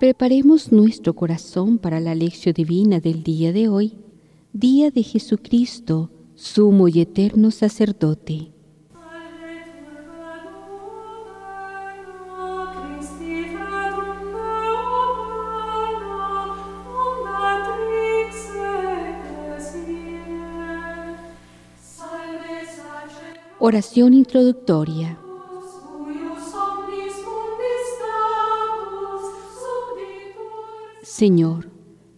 Preparemos 0.00 0.72
nuestro 0.72 1.14
corazón 1.14 1.76
para 1.76 2.00
la 2.00 2.14
lección 2.14 2.54
divina 2.54 3.00
del 3.00 3.22
día 3.22 3.52
de 3.52 3.68
hoy, 3.68 3.98
día 4.50 4.90
de 4.90 5.02
Jesucristo, 5.02 6.10
sumo 6.36 6.88
y 6.88 7.02
eterno 7.02 7.50
sacerdote. 7.50 8.50
Oración 23.58 24.14
introductoria. 24.14 25.19
Señor, 31.10 31.68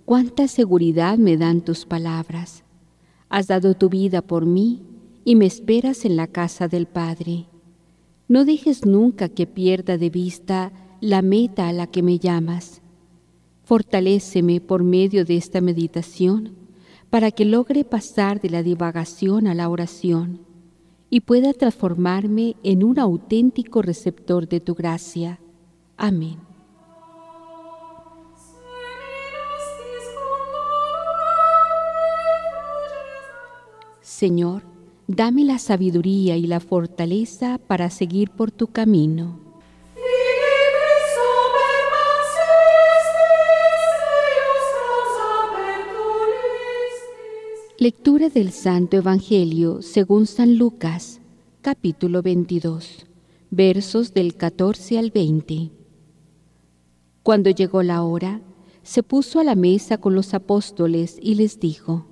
cuánta 0.05 0.47
seguridad 0.49 1.17
me 1.17 1.39
dan 1.39 1.63
tus 1.63 1.87
palabras. 1.87 2.63
Has 3.31 3.47
dado 3.47 3.73
tu 3.73 3.89
vida 3.89 4.21
por 4.21 4.45
mí 4.45 4.83
y 5.25 5.35
me 5.35 5.47
esperas 5.47 6.05
en 6.05 6.15
la 6.15 6.27
casa 6.27 6.69
del 6.69 6.85
Padre. 6.85 7.47
No 8.29 8.45
dejes 8.45 8.85
nunca 8.85 9.31
que 9.31 9.47
pierda 9.47 9.97
de 9.97 10.11
vista 10.11 10.73
la 11.01 11.23
meta 11.23 11.69
a 11.69 11.73
la 11.73 11.87
que 11.87 12.03
me 12.03 12.19
llamas. 12.19 12.83
Fortaléceme 13.65 14.61
por 14.61 14.85
medio 14.85 15.25
de 15.25 15.39
esta 15.39 15.63
meditación 15.63 16.55
para 17.09 17.31
que 17.31 17.47
logre 17.47 17.85
pasar 17.85 18.43
de 18.43 18.51
la 18.51 18.63
divagación 18.63 19.47
a 19.47 19.55
la 19.55 19.71
oración 19.71 20.41
y 21.09 21.21
pueda 21.21 21.55
transformarme 21.55 22.57
en 22.63 22.85
un 22.85 22.99
auténtico 22.99 23.81
receptor 23.81 24.47
de 24.47 24.61
tu 24.61 24.75
gracia. 24.75 25.41
Amén. 25.97 26.52
Señor, 34.23 34.63
dame 35.09 35.43
la 35.43 35.59
sabiduría 35.59 36.37
y 36.37 36.47
la 36.47 36.61
fortaleza 36.61 37.59
para 37.59 37.91
seguir 37.91 38.31
por 38.31 38.53
tu 38.53 38.69
camino. 38.69 39.41
Lectura 47.79 48.29
del 48.29 48.53
Santo 48.53 48.97
Evangelio 48.97 49.83
según 49.83 50.29
San 50.29 50.57
Lucas, 50.57 51.21
capítulo 51.61 52.23
22, 52.23 53.07
versos 53.51 54.15
del 54.15 54.37
14 54.37 55.01
al 55.01 55.11
20. 55.11 55.73
Cuando 57.25 57.51
llegó 57.51 57.83
la 57.83 58.05
hora, 58.05 58.41
se 58.85 59.03
puso 59.03 59.41
a 59.41 59.45
la 59.45 59.57
mesa 59.57 59.99
con 59.99 60.15
los 60.15 60.33
apóstoles 60.33 61.19
y 61.21 61.35
les 61.35 61.59
dijo, 61.59 62.12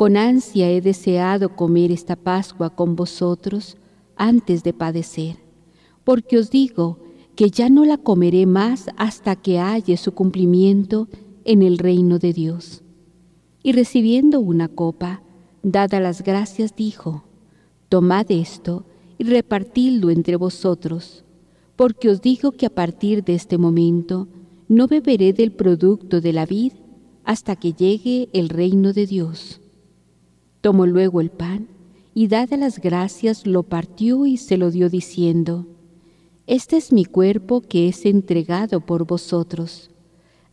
Con 0.00 0.16
ansia 0.16 0.70
he 0.70 0.80
deseado 0.80 1.54
comer 1.54 1.92
esta 1.92 2.16
Pascua 2.16 2.74
con 2.74 2.96
vosotros 2.96 3.76
antes 4.16 4.62
de 4.62 4.72
padecer, 4.72 5.36
porque 6.04 6.38
os 6.38 6.48
digo 6.48 7.00
que 7.36 7.50
ya 7.50 7.68
no 7.68 7.84
la 7.84 7.98
comeré 7.98 8.46
más 8.46 8.88
hasta 8.96 9.36
que 9.36 9.58
halle 9.58 9.98
su 9.98 10.12
cumplimiento 10.12 11.06
en 11.44 11.60
el 11.60 11.76
reino 11.76 12.18
de 12.18 12.32
Dios. 12.32 12.82
Y 13.62 13.72
recibiendo 13.72 14.40
una 14.40 14.68
copa, 14.68 15.22
dada 15.62 16.00
las 16.00 16.24
gracias, 16.24 16.74
dijo, 16.74 17.24
Tomad 17.90 18.30
esto 18.30 18.86
y 19.18 19.24
repartidlo 19.24 20.08
entre 20.08 20.36
vosotros, 20.36 21.26
porque 21.76 22.08
os 22.08 22.22
digo 22.22 22.52
que 22.52 22.64
a 22.64 22.74
partir 22.74 23.22
de 23.22 23.34
este 23.34 23.58
momento 23.58 24.28
no 24.66 24.86
beberé 24.86 25.34
del 25.34 25.52
producto 25.52 26.22
de 26.22 26.32
la 26.32 26.46
vid 26.46 26.72
hasta 27.24 27.54
que 27.54 27.74
llegue 27.74 28.30
el 28.32 28.48
reino 28.48 28.94
de 28.94 29.04
Dios. 29.04 29.60
Tomó 30.60 30.86
luego 30.86 31.20
el 31.20 31.30
pan 31.30 31.68
y 32.14 32.28
dadas 32.28 32.58
las 32.58 32.78
gracias 32.80 33.46
lo 33.46 33.62
partió 33.62 34.26
y 34.26 34.36
se 34.36 34.56
lo 34.56 34.70
dio 34.70 34.90
diciendo, 34.90 35.66
Este 36.46 36.76
es 36.76 36.92
mi 36.92 37.04
cuerpo 37.04 37.62
que 37.62 37.88
es 37.88 38.04
entregado 38.04 38.80
por 38.80 39.06
vosotros. 39.06 39.90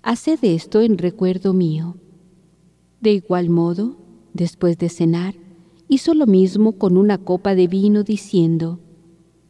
Haced 0.03 0.39
esto 0.43 0.81
en 0.81 0.97
recuerdo 0.97 1.53
mío. 1.53 1.97
De 3.01 3.11
igual 3.11 3.49
modo, 3.49 3.97
después 4.33 4.77
de 4.77 4.89
cenar, 4.89 5.35
hizo 5.89 6.13
lo 6.13 6.25
mismo 6.25 6.73
con 6.73 6.95
una 6.95 7.17
copa 7.17 7.55
de 7.55 7.67
vino 7.67 8.03
diciendo, 8.03 8.79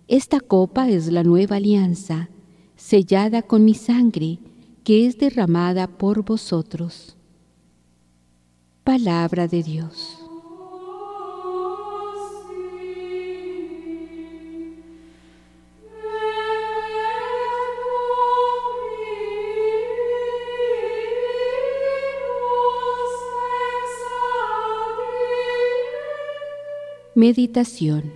Esta 0.07 0.39
copa 0.39 0.89
es 0.89 1.11
la 1.11 1.23
nueva 1.23 1.57
alianza, 1.57 2.29
sellada 2.75 3.41
con 3.41 3.63
mi 3.65 3.73
sangre, 3.73 4.39
que 4.83 5.05
es 5.05 5.17
derramada 5.17 5.87
por 5.87 6.23
vosotros. 6.23 7.17
Palabra 8.83 9.47
de 9.47 9.63
Dios. 9.63 10.16
Meditación. 27.17 28.13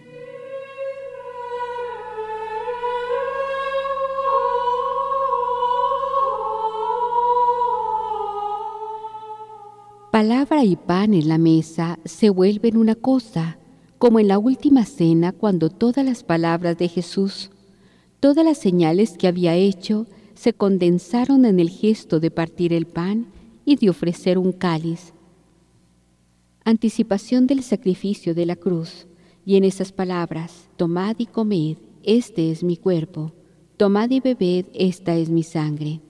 Palabra 10.12 10.64
y 10.64 10.76
pan 10.76 11.16
en 11.16 11.28
la 11.28 11.40
mesa 11.40 11.98
se 12.06 12.30
vuelven 12.30 12.78
una 12.78 12.94
cosa, 12.94 13.58
como 13.98 14.20
en 14.20 14.28
la 14.28 14.38
última 14.38 14.86
cena 14.86 15.32
cuando 15.32 15.72
todas 15.72 16.06
las 16.06 16.24
palabras 16.24 16.78
de 16.78 16.88
Jesús, 16.88 17.50
todas 18.20 18.46
las 18.46 18.60
señales 18.60 19.18
que 19.18 19.28
había 19.28 19.56
hecho, 19.56 20.06
se 20.36 20.54
condensaron 20.54 21.46
en 21.46 21.60
el 21.60 21.72
gesto 21.72 22.20
de 22.20 22.30
partir 22.30 22.72
el 22.72 22.86
pan 22.86 23.26
y 23.66 23.78
de 23.78 23.90
ofrecer 23.90 24.38
un 24.38 24.52
cáliz 24.52 25.12
anticipación 26.64 27.48
del 27.48 27.64
sacrificio 27.64 28.36
de 28.36 28.46
la 28.46 28.56
cruz, 28.56 29.08
y 29.46 29.56
en 29.56 29.64
esas 29.64 29.92
palabras, 29.92 30.70
tomad 30.78 31.16
y 31.18 31.26
comed, 31.26 31.78
este 32.04 32.52
es 32.52 32.64
mi 32.64 32.78
cuerpo, 32.78 33.34
tomad 33.78 34.10
y 34.12 34.20
bebed, 34.20 34.66
esta 34.74 35.16
es 35.16 35.30
mi 35.30 35.44
sangre. 35.44 36.02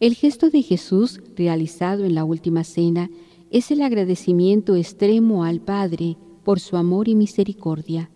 El 0.00 0.14
gesto 0.14 0.50
de 0.50 0.62
Jesús 0.62 1.20
realizado 1.36 2.04
en 2.04 2.14
la 2.14 2.24
última 2.24 2.62
cena 2.62 3.10
es 3.50 3.70
el 3.70 3.82
agradecimiento 3.82 4.76
extremo 4.76 5.44
al 5.44 5.60
Padre 5.60 6.16
por 6.44 6.60
su 6.60 6.76
amor 6.76 7.08
y 7.08 7.14
misericordia. 7.14 8.10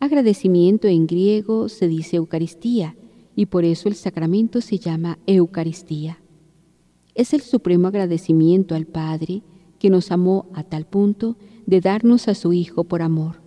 Agradecimiento 0.00 0.88
en 0.88 1.06
griego 1.06 1.68
se 1.68 1.86
dice 1.86 2.16
Eucaristía 2.16 2.96
y 3.36 3.46
por 3.46 3.64
eso 3.64 3.88
el 3.88 3.94
sacramento 3.94 4.60
se 4.60 4.78
llama 4.78 5.18
Eucaristía. 5.26 6.20
Es 7.14 7.32
el 7.32 7.42
supremo 7.42 7.88
agradecimiento 7.88 8.74
al 8.74 8.86
Padre 8.86 9.42
que 9.84 9.90
nos 9.90 10.10
amó 10.12 10.46
a 10.54 10.62
tal 10.62 10.86
punto 10.86 11.36
de 11.66 11.82
darnos 11.82 12.26
a 12.28 12.34
su 12.34 12.54
Hijo 12.54 12.84
por 12.84 13.02
amor. 13.02 13.42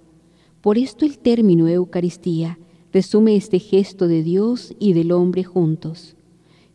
Por 0.62 0.78
esto 0.78 1.04
el 1.04 1.18
término 1.18 1.68
Eucaristía 1.68 2.60
resume 2.94 3.36
este 3.36 3.58
gesto 3.58 4.08
de 4.08 4.22
Dios 4.22 4.76
y 4.78 4.94
del 4.94 5.14
hombre 5.14 5.44
juntos, 5.44 6.16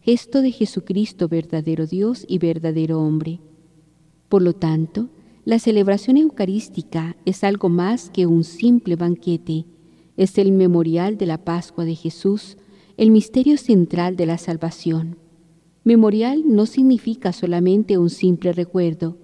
gesto 0.01 0.43
de 0.43 0.51
Jesucristo 0.51 1.29
verdadero 1.29 1.87
Dios 1.87 2.25
y 2.27 2.39
verdadero 2.39 3.01
hombre. 3.01 3.39
Por 4.29 4.43
lo 4.43 4.53
tanto, 4.53 5.11
la 5.45 5.61
celebración 5.61 6.17
eucarística 6.17 7.17
es 7.25 7.45
algo 7.45 7.69
más 7.69 8.11
que 8.11 8.27
un 8.27 8.43
simple 8.43 8.97
banquete, 8.97 9.67
es 10.17 10.39
el 10.39 10.51
memorial 10.51 11.19
de 11.19 11.27
la 11.27 11.45
Pascua 11.45 11.85
de 11.85 11.95
Jesús, 11.95 12.57
el 12.97 13.13
misterio 13.13 13.57
central 13.59 14.17
de 14.17 14.27
la 14.27 14.39
salvación. 14.39 15.19
Memorial 15.85 16.43
no 16.49 16.67
significa 16.67 17.33
solamente 17.33 17.97
un 17.97 18.11
simple 18.11 18.53
recuerdo, 18.53 19.22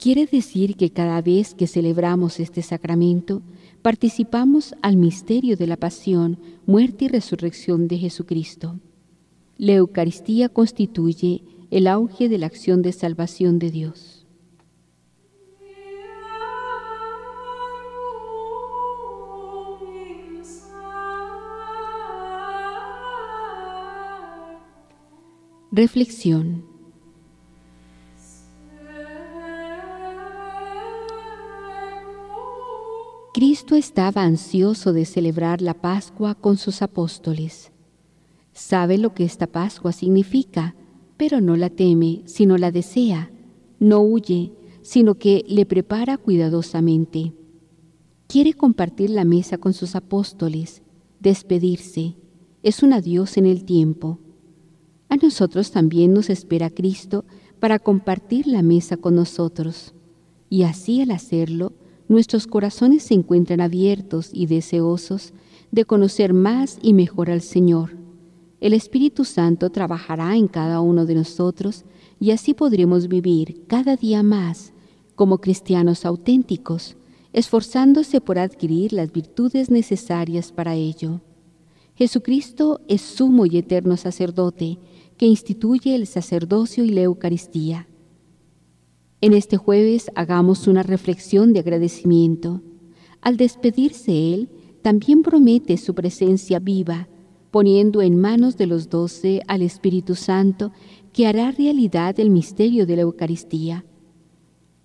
Quiere 0.00 0.24
decir 0.24 0.76
que 0.76 0.88
cada 0.88 1.20
vez 1.20 1.52
que 1.52 1.66
celebramos 1.66 2.40
este 2.40 2.62
sacramento, 2.62 3.42
participamos 3.82 4.74
al 4.80 4.96
misterio 4.96 5.58
de 5.58 5.66
la 5.66 5.76
pasión, 5.76 6.38
muerte 6.64 7.04
y 7.04 7.08
resurrección 7.08 7.86
de 7.86 7.98
Jesucristo. 7.98 8.80
La 9.58 9.74
Eucaristía 9.74 10.48
constituye 10.48 11.44
el 11.70 11.86
auge 11.86 12.30
de 12.30 12.38
la 12.38 12.46
acción 12.46 12.80
de 12.80 12.92
salvación 12.92 13.58
de 13.58 13.70
Dios. 13.70 14.26
Reflexión 25.70 26.69
Cristo 33.32 33.76
estaba 33.76 34.24
ansioso 34.24 34.92
de 34.92 35.04
celebrar 35.04 35.62
la 35.62 35.74
Pascua 35.74 36.34
con 36.34 36.56
sus 36.56 36.82
apóstoles. 36.82 37.70
Sabe 38.52 38.98
lo 38.98 39.14
que 39.14 39.22
esta 39.22 39.46
Pascua 39.46 39.92
significa, 39.92 40.74
pero 41.16 41.40
no 41.40 41.56
la 41.56 41.70
teme, 41.70 42.22
sino 42.24 42.58
la 42.58 42.72
desea. 42.72 43.30
No 43.78 44.00
huye, 44.00 44.52
sino 44.82 45.14
que 45.14 45.44
le 45.46 45.64
prepara 45.64 46.18
cuidadosamente. 46.18 47.32
Quiere 48.26 48.52
compartir 48.52 49.10
la 49.10 49.24
mesa 49.24 49.58
con 49.58 49.74
sus 49.74 49.94
apóstoles, 49.94 50.82
despedirse. 51.20 52.16
Es 52.64 52.82
un 52.82 52.92
adiós 52.92 53.36
en 53.36 53.46
el 53.46 53.64
tiempo. 53.64 54.18
A 55.08 55.14
nosotros 55.16 55.70
también 55.70 56.12
nos 56.12 56.30
espera 56.30 56.68
Cristo 56.68 57.24
para 57.60 57.78
compartir 57.78 58.48
la 58.48 58.62
mesa 58.62 58.96
con 58.96 59.14
nosotros. 59.14 59.94
Y 60.48 60.64
así 60.64 61.00
al 61.00 61.12
hacerlo, 61.12 61.74
nuestros 62.10 62.48
corazones 62.48 63.04
se 63.04 63.14
encuentran 63.14 63.60
abiertos 63.60 64.30
y 64.32 64.46
deseosos 64.46 65.32
de 65.70 65.84
conocer 65.84 66.34
más 66.34 66.76
y 66.82 66.92
mejor 66.92 67.30
al 67.30 67.40
Señor. 67.40 67.96
El 68.60 68.72
Espíritu 68.72 69.24
Santo 69.24 69.70
trabajará 69.70 70.34
en 70.34 70.48
cada 70.48 70.80
uno 70.80 71.06
de 71.06 71.14
nosotros 71.14 71.84
y 72.18 72.32
así 72.32 72.52
podremos 72.52 73.06
vivir 73.06 73.62
cada 73.68 73.94
día 73.94 74.24
más 74.24 74.72
como 75.14 75.38
cristianos 75.38 76.04
auténticos, 76.04 76.96
esforzándose 77.32 78.20
por 78.20 78.40
adquirir 78.40 78.92
las 78.92 79.12
virtudes 79.12 79.70
necesarias 79.70 80.50
para 80.50 80.74
ello. 80.74 81.20
Jesucristo 81.94 82.80
es 82.88 83.02
sumo 83.02 83.46
y 83.46 83.56
eterno 83.56 83.96
sacerdote 83.96 84.78
que 85.16 85.26
instituye 85.26 85.94
el 85.94 86.08
sacerdocio 86.08 86.82
y 86.82 86.90
la 86.90 87.02
Eucaristía. 87.02 87.86
En 89.22 89.34
este 89.34 89.58
jueves 89.58 90.10
hagamos 90.14 90.66
una 90.66 90.82
reflexión 90.82 91.52
de 91.52 91.60
agradecimiento. 91.60 92.62
Al 93.20 93.36
despedirse 93.36 94.32
Él, 94.32 94.48
también 94.80 95.22
promete 95.22 95.76
su 95.76 95.94
presencia 95.94 96.58
viva, 96.58 97.06
poniendo 97.50 98.00
en 98.00 98.18
manos 98.18 98.56
de 98.56 98.66
los 98.66 98.88
doce 98.88 99.42
al 99.46 99.60
Espíritu 99.60 100.14
Santo, 100.14 100.72
que 101.12 101.26
hará 101.26 101.50
realidad 101.50 102.18
el 102.18 102.30
misterio 102.30 102.86
de 102.86 102.96
la 102.96 103.02
Eucaristía. 103.02 103.84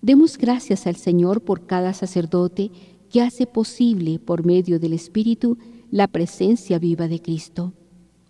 Demos 0.02 0.36
gracias 0.36 0.86
al 0.86 0.96
Señor 0.96 1.40
por 1.40 1.64
cada 1.64 1.94
sacerdote 1.94 2.70
que 3.08 3.22
hace 3.22 3.46
posible, 3.46 4.18
por 4.18 4.44
medio 4.44 4.78
del 4.78 4.92
Espíritu, 4.92 5.56
la 5.90 6.08
presencia 6.08 6.78
viva 6.78 7.08
de 7.08 7.22
Cristo. 7.22 7.72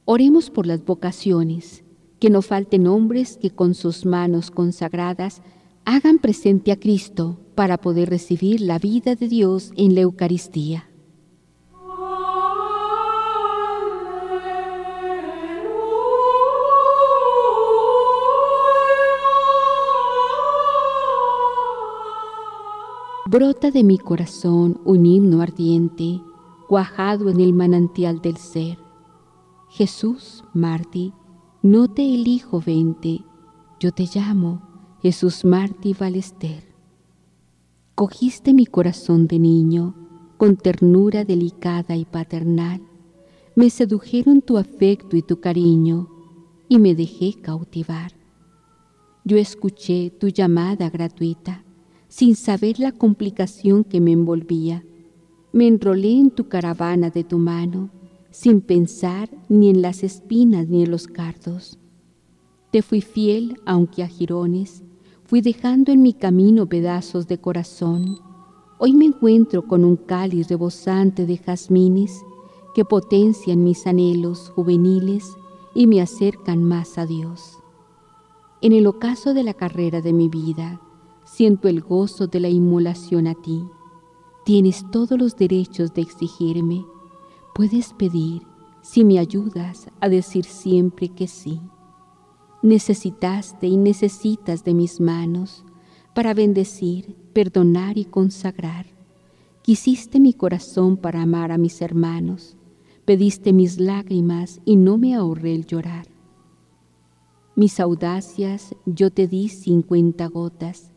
Oremos 0.04 0.50
por 0.50 0.68
las 0.68 0.84
vocaciones, 0.84 1.82
que 2.20 2.30
no 2.30 2.42
falten 2.42 2.86
hombres 2.86 3.38
que 3.38 3.50
con 3.50 3.74
sus 3.74 4.06
manos 4.06 4.52
consagradas 4.52 5.42
hagan 5.86 6.18
presente 6.18 6.72
a 6.72 6.80
Cristo 6.80 7.38
para 7.54 7.78
poder 7.78 8.10
recibir 8.10 8.60
la 8.60 8.78
vida 8.80 9.14
de 9.14 9.28
Dios 9.28 9.72
en 9.76 9.94
la 9.94 10.00
Eucaristía. 10.00 10.90
Brota 23.26 23.70
de 23.70 23.84
mi 23.84 23.98
corazón 23.98 24.80
un 24.84 25.06
himno 25.06 25.40
ardiente, 25.40 26.20
cuajado 26.68 27.30
en 27.30 27.38
el 27.38 27.52
manantial 27.52 28.20
del 28.20 28.38
ser. 28.38 28.78
Jesús, 29.68 30.42
Martí, 30.52 31.12
no 31.62 31.86
te 31.86 32.02
elijo 32.02 32.60
vente, 32.60 33.24
yo 33.78 33.92
te 33.92 34.08
llamo 34.12 34.65
Jesús 35.02 35.44
Martí 35.44 35.92
Balester. 35.92 36.64
Cogiste 37.94 38.54
mi 38.54 38.64
corazón 38.64 39.26
de 39.26 39.38
niño 39.38 39.94
con 40.38 40.56
ternura 40.56 41.22
delicada 41.24 41.96
y 41.96 42.06
paternal. 42.06 42.80
Me 43.54 43.68
sedujeron 43.68 44.40
tu 44.40 44.56
afecto 44.56 45.14
y 45.14 45.20
tu 45.22 45.38
cariño 45.38 46.08
y 46.70 46.78
me 46.78 46.94
dejé 46.94 47.34
cautivar. 47.34 48.12
Yo 49.22 49.36
escuché 49.36 50.10
tu 50.10 50.28
llamada 50.28 50.88
gratuita 50.88 51.62
sin 52.08 52.34
saber 52.34 52.80
la 52.80 52.92
complicación 52.92 53.84
que 53.84 54.00
me 54.00 54.12
envolvía. 54.12 54.82
Me 55.52 55.66
enrolé 55.66 56.12
en 56.12 56.30
tu 56.30 56.48
caravana 56.48 57.10
de 57.10 57.22
tu 57.22 57.36
mano 57.36 57.90
sin 58.30 58.62
pensar 58.62 59.28
ni 59.50 59.68
en 59.68 59.82
las 59.82 60.02
espinas 60.02 60.68
ni 60.68 60.84
en 60.84 60.90
los 60.90 61.06
cardos. 61.06 61.78
Te 62.70 62.80
fui 62.80 63.02
fiel 63.02 63.60
aunque 63.66 64.02
a 64.02 64.08
jirones 64.08 64.82
Fui 65.28 65.40
dejando 65.40 65.90
en 65.90 66.02
mi 66.02 66.12
camino 66.12 66.68
pedazos 66.68 67.26
de 67.26 67.40
corazón. 67.40 68.20
Hoy 68.78 68.94
me 68.94 69.06
encuentro 69.06 69.66
con 69.66 69.84
un 69.84 69.96
cáliz 69.96 70.46
rebosante 70.46 71.26
de 71.26 71.36
jazmines 71.36 72.24
que 72.76 72.84
potencian 72.84 73.64
mis 73.64 73.88
anhelos 73.88 74.52
juveniles 74.54 75.36
y 75.74 75.88
me 75.88 76.00
acercan 76.00 76.62
más 76.62 76.96
a 76.96 77.06
Dios. 77.06 77.58
En 78.62 78.72
el 78.72 78.86
ocaso 78.86 79.34
de 79.34 79.42
la 79.42 79.54
carrera 79.54 80.00
de 80.00 80.12
mi 80.12 80.28
vida, 80.28 80.80
siento 81.24 81.66
el 81.66 81.80
gozo 81.80 82.28
de 82.28 82.38
la 82.38 82.48
inmolación 82.48 83.26
a 83.26 83.34
ti. 83.34 83.64
Tienes 84.44 84.88
todos 84.92 85.18
los 85.18 85.34
derechos 85.34 85.92
de 85.92 86.02
exigirme. 86.02 86.86
Puedes 87.52 87.94
pedir 87.94 88.42
si 88.80 89.04
me 89.04 89.18
ayudas 89.18 89.90
a 89.98 90.08
decir 90.08 90.44
siempre 90.44 91.08
que 91.08 91.26
sí 91.26 91.60
necesitaste 92.62 93.66
y 93.66 93.76
necesitas 93.76 94.64
de 94.64 94.74
mis 94.74 95.00
manos 95.00 95.64
para 96.14 96.34
bendecir, 96.34 97.14
perdonar 97.32 97.98
y 97.98 98.04
consagrar. 98.06 98.86
Quisiste 99.62 100.20
mi 100.20 100.32
corazón 100.32 100.96
para 100.96 101.22
amar 101.22 101.52
a 101.52 101.58
mis 101.58 101.82
hermanos, 101.82 102.56
pediste 103.04 103.52
mis 103.52 103.78
lágrimas 103.78 104.60
y 104.64 104.76
no 104.76 104.96
me 104.96 105.14
ahorré 105.14 105.54
el 105.54 105.66
llorar. 105.66 106.06
Mis 107.54 107.80
audacias 107.80 108.74
yo 108.84 109.10
te 109.10 109.26
di 109.26 109.48
cincuenta 109.48 110.28
gotas, 110.28 110.92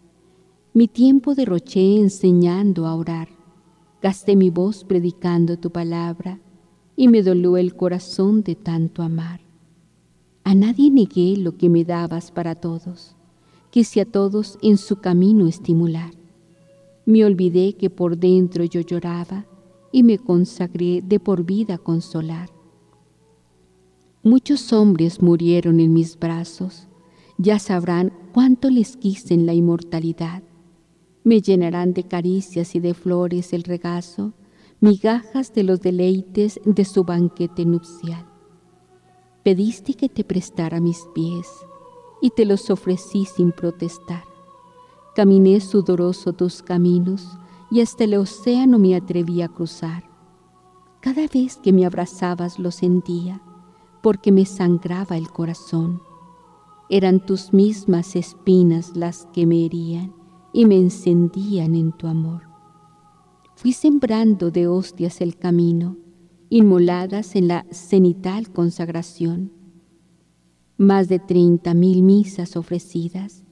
mi 0.73 0.87
tiempo 0.87 1.33
derroché 1.33 1.99
enseñando 1.99 2.85
a 2.85 2.95
orar, 2.95 3.29
gasté 4.01 4.35
mi 4.35 4.49
voz 4.49 4.83
predicando 4.83 5.57
tu 5.57 5.71
palabra 5.71 6.39
y 6.95 7.07
me 7.07 7.23
dolió 7.23 7.57
el 7.57 7.75
corazón 7.75 8.43
de 8.43 8.55
tanto 8.55 9.01
amar. 9.01 9.48
A 10.43 10.55
nadie 10.55 10.89
negué 10.89 11.37
lo 11.37 11.57
que 11.57 11.69
me 11.69 11.83
dabas 11.83 12.31
para 12.31 12.55
todos. 12.55 13.15
Quise 13.71 14.01
a 14.01 14.05
todos 14.05 14.57
en 14.61 14.77
su 14.77 14.97
camino 14.97 15.47
estimular. 15.47 16.11
Me 17.05 17.25
olvidé 17.25 17.73
que 17.73 17.89
por 17.89 18.17
dentro 18.17 18.63
yo 18.63 18.81
lloraba 18.81 19.45
y 19.91 20.03
me 20.03 20.17
consagré 20.17 21.01
de 21.01 21.19
por 21.19 21.43
vida 21.43 21.77
consolar. 21.77 22.49
Muchos 24.23 24.73
hombres 24.73 25.21
murieron 25.21 25.79
en 25.79 25.93
mis 25.93 26.19
brazos, 26.19 26.87
ya 27.37 27.57
sabrán 27.57 28.11
cuánto 28.33 28.69
les 28.69 28.97
quise 28.97 29.33
en 29.33 29.45
la 29.45 29.53
inmortalidad. 29.53 30.43
Me 31.23 31.41
llenarán 31.41 31.93
de 31.93 32.03
caricias 32.03 32.75
y 32.75 32.79
de 32.79 32.93
flores 32.93 33.53
el 33.53 33.63
regazo, 33.63 34.33
migajas 34.81 35.53
de 35.53 35.63
los 35.63 35.81
deleites 35.81 36.59
de 36.65 36.85
su 36.85 37.03
banquete 37.03 37.65
nupcial. 37.65 38.28
Pediste 39.43 39.93
que 39.93 40.09
te 40.09 40.25
prestara 40.25 40.81
mis 40.81 41.07
pies 41.13 41.47
y 42.21 42.31
te 42.31 42.43
los 42.43 42.69
ofrecí 42.69 43.23
sin 43.23 43.53
protestar. 43.53 44.23
Caminé 45.15 45.61
sudoroso 45.61 46.33
tus 46.33 46.61
caminos 46.61 47.25
y 47.71 47.79
hasta 47.79 48.03
el 48.03 48.15
océano 48.15 48.79
me 48.79 48.95
atreví 48.95 49.41
a 49.41 49.47
cruzar. 49.47 50.03
Cada 50.99 51.25
vez 51.27 51.55
que 51.55 51.71
me 51.71 51.85
abrazabas 51.85 52.59
lo 52.59 52.71
sentía 52.71 53.41
porque 54.01 54.33
me 54.33 54.45
sangraba 54.45 55.15
el 55.15 55.29
corazón. 55.29 56.01
Eran 56.89 57.25
tus 57.25 57.53
mismas 57.53 58.17
espinas 58.17 58.97
las 58.97 59.25
que 59.27 59.45
me 59.45 59.65
herían 59.65 60.13
y 60.51 60.65
me 60.65 60.75
encendían 60.75 61.75
en 61.75 61.93
tu 61.93 62.07
amor. 62.07 62.43
Fui 63.55 63.71
sembrando 63.71 64.51
de 64.51 64.67
hostias 64.67 65.21
el 65.21 65.37
camino 65.37 65.95
inmoladas 66.49 67.35
en 67.35 67.47
la 67.47 67.65
cenital 67.71 68.51
consagración. 68.51 69.51
Más 70.77 71.07
de 71.07 71.19
treinta 71.19 71.73
mil 71.73 72.01
misas 72.01 72.55
ofrecidas 72.55 73.43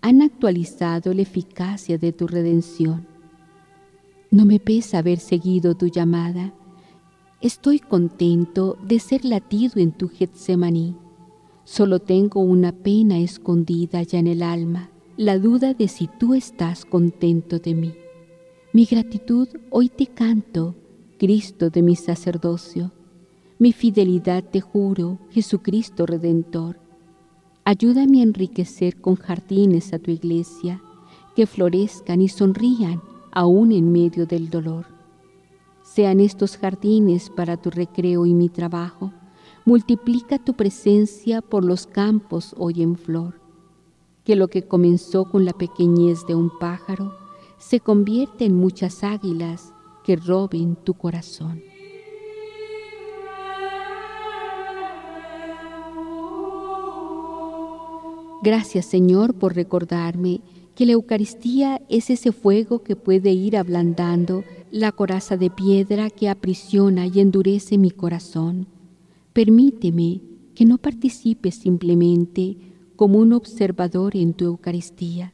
han 0.00 0.22
actualizado 0.22 1.14
la 1.14 1.22
eficacia 1.22 1.98
de 1.98 2.12
tu 2.12 2.26
redención. 2.26 3.06
No 4.30 4.44
me 4.44 4.60
pesa 4.60 4.98
haber 4.98 5.18
seguido 5.18 5.74
tu 5.74 5.86
llamada. 5.86 6.52
Estoy 7.40 7.78
contento 7.78 8.76
de 8.86 8.98
ser 8.98 9.24
latido 9.24 9.80
en 9.80 9.92
tu 9.92 10.08
Getsemaní. 10.08 10.96
Solo 11.64 12.00
tengo 12.00 12.40
una 12.40 12.72
pena 12.72 13.18
escondida 13.18 14.02
ya 14.02 14.18
en 14.18 14.26
el 14.26 14.42
alma, 14.42 14.90
la 15.16 15.38
duda 15.38 15.72
de 15.72 15.88
si 15.88 16.08
tú 16.18 16.34
estás 16.34 16.84
contento 16.84 17.58
de 17.58 17.74
mí. 17.74 17.94
Mi 18.72 18.84
gratitud 18.84 19.48
hoy 19.70 19.88
te 19.88 20.06
canto 20.06 20.74
Cristo 21.18 21.70
de 21.70 21.82
mi 21.82 21.96
sacerdocio. 21.96 22.90
Mi 23.58 23.72
fidelidad 23.72 24.42
te 24.42 24.60
juro, 24.60 25.18
Jesucristo 25.30 26.06
Redentor. 26.06 26.80
Ayúdame 27.64 28.20
a 28.20 28.24
enriquecer 28.24 29.00
con 29.00 29.14
jardines 29.14 29.92
a 29.92 29.98
tu 29.98 30.10
iglesia, 30.10 30.82
que 31.36 31.46
florezcan 31.46 32.20
y 32.20 32.28
sonrían 32.28 33.00
aún 33.30 33.72
en 33.72 33.92
medio 33.92 34.26
del 34.26 34.50
dolor. 34.50 34.86
Sean 35.82 36.20
estos 36.20 36.56
jardines 36.56 37.30
para 37.30 37.56
tu 37.56 37.70
recreo 37.70 38.26
y 38.26 38.34
mi 38.34 38.48
trabajo, 38.48 39.12
multiplica 39.64 40.38
tu 40.38 40.54
presencia 40.54 41.42
por 41.42 41.64
los 41.64 41.86
campos 41.86 42.54
hoy 42.58 42.82
en 42.82 42.96
flor. 42.96 43.40
Que 44.24 44.36
lo 44.36 44.48
que 44.48 44.62
comenzó 44.62 45.26
con 45.26 45.44
la 45.44 45.52
pequeñez 45.52 46.26
de 46.26 46.34
un 46.34 46.50
pájaro 46.58 47.14
se 47.58 47.80
convierte 47.80 48.46
en 48.46 48.56
muchas 48.56 49.04
águilas 49.04 49.74
que 50.04 50.16
roben 50.16 50.76
tu 50.76 50.94
corazón. 50.94 51.62
Gracias 58.42 58.84
Señor 58.84 59.34
por 59.34 59.54
recordarme 59.54 60.42
que 60.74 60.84
la 60.84 60.92
Eucaristía 60.92 61.80
es 61.88 62.10
ese 62.10 62.30
fuego 62.30 62.82
que 62.82 62.94
puede 62.94 63.32
ir 63.32 63.56
ablandando 63.56 64.44
la 64.70 64.92
coraza 64.92 65.36
de 65.36 65.48
piedra 65.48 66.10
que 66.10 66.28
aprisiona 66.28 67.06
y 67.06 67.20
endurece 67.20 67.78
mi 67.78 67.90
corazón. 67.90 68.66
Permíteme 69.32 70.20
que 70.54 70.64
no 70.64 70.78
participe 70.78 71.52
simplemente 71.52 72.56
como 72.96 73.18
un 73.18 73.32
observador 73.32 74.16
en 74.16 74.34
tu 74.34 74.44
Eucaristía, 74.44 75.32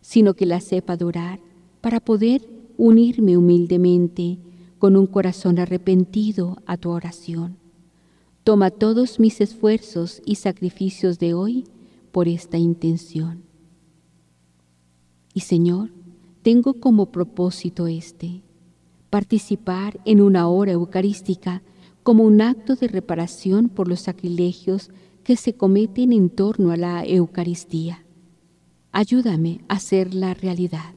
sino 0.00 0.34
que 0.34 0.44
la 0.44 0.60
sepa 0.60 0.94
adorar 0.94 1.40
para 1.80 2.00
poder 2.00 2.59
unirme 2.80 3.36
humildemente 3.36 4.38
con 4.78 4.96
un 4.96 5.06
corazón 5.06 5.58
arrepentido 5.58 6.56
a 6.64 6.78
tu 6.78 6.88
oración. 6.88 7.58
Toma 8.42 8.70
todos 8.70 9.20
mis 9.20 9.42
esfuerzos 9.42 10.22
y 10.24 10.36
sacrificios 10.36 11.18
de 11.18 11.34
hoy 11.34 11.64
por 12.10 12.26
esta 12.26 12.56
intención. 12.56 13.42
Y 15.34 15.40
Señor, 15.40 15.90
tengo 16.40 16.72
como 16.80 17.12
propósito 17.12 17.86
este, 17.86 18.40
participar 19.10 20.00
en 20.06 20.22
una 20.22 20.48
hora 20.48 20.72
eucarística 20.72 21.62
como 22.02 22.24
un 22.24 22.40
acto 22.40 22.76
de 22.76 22.88
reparación 22.88 23.68
por 23.68 23.88
los 23.88 24.00
sacrilegios 24.00 24.90
que 25.22 25.36
se 25.36 25.52
cometen 25.52 26.14
en 26.14 26.30
torno 26.30 26.70
a 26.70 26.78
la 26.78 27.04
Eucaristía. 27.04 28.06
Ayúdame 28.90 29.60
a 29.68 29.74
hacer 29.74 30.14
la 30.14 30.32
realidad. 30.32 30.94